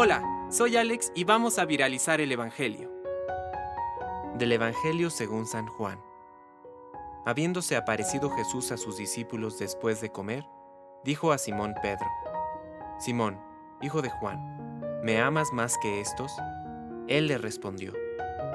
[0.00, 2.88] Hola, soy Alex y vamos a viralizar el Evangelio.
[4.36, 5.98] Del Evangelio según San Juan.
[7.26, 10.44] Habiéndose aparecido Jesús a sus discípulos después de comer,
[11.04, 12.06] dijo a Simón Pedro,
[13.00, 13.40] Simón,
[13.82, 16.30] hijo de Juan, ¿me amas más que estos?
[17.08, 17.92] Él le respondió,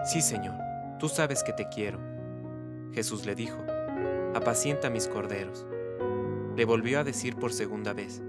[0.06, 0.56] Sí, Señor,
[0.98, 2.00] tú sabes que te quiero.
[2.94, 3.58] Jesús le dijo,
[4.34, 5.66] Apacienta mis corderos.
[6.56, 8.22] Le volvió a decir por segunda vez,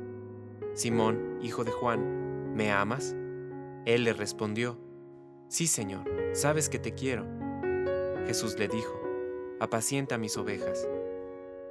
[0.74, 2.23] Simón, hijo de Juan,
[2.54, 3.14] ¿me amas?
[3.84, 4.78] Él le respondió,
[5.48, 7.26] Sí, Señor, sabes que te quiero.
[8.26, 9.00] Jesús le dijo,
[9.60, 10.88] Apacienta mis ovejas.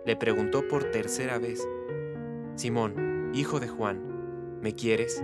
[0.06, 1.68] Le preguntó por tercera vez,
[2.56, 5.24] Simón, hijo de Juan, ¿me quieres?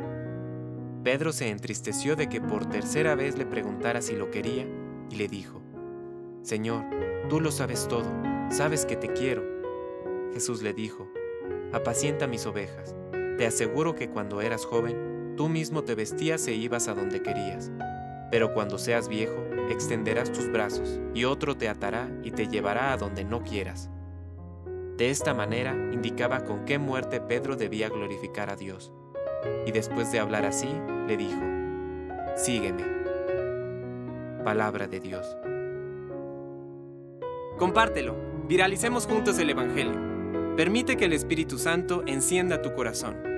[1.03, 4.67] Pedro se entristeció de que por tercera vez le preguntara si lo quería
[5.09, 5.61] y le dijo,
[6.41, 6.83] Señor,
[7.29, 8.09] tú lo sabes todo,
[8.49, 9.43] sabes que te quiero.
[10.33, 11.07] Jesús le dijo,
[11.71, 12.95] apacienta mis ovejas.
[13.37, 17.71] Te aseguro que cuando eras joven, tú mismo te vestías e ibas a donde querías.
[18.29, 22.97] Pero cuando seas viejo, extenderás tus brazos, y otro te atará y te llevará a
[22.97, 23.89] donde no quieras.
[24.97, 28.91] De esta manera indicaba con qué muerte Pedro debía glorificar a Dios
[29.65, 30.67] y después de hablar así,
[31.07, 31.39] le dijo,
[32.35, 32.83] Sígueme.
[34.43, 35.37] Palabra de Dios.
[37.57, 40.55] Compártelo, viralicemos juntos el Evangelio.
[40.57, 43.28] Permite que el Espíritu Santo encienda tu corazón.